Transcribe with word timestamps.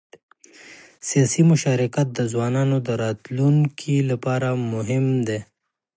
سیاسي 1.07 1.41
مشارکت 1.51 2.07
د 2.13 2.19
ځوانانو 2.31 2.77
د 2.87 2.89
راتلونکي 3.03 3.97
لپاره 4.09 4.49
مهم 4.73 5.05
دی 5.27 5.39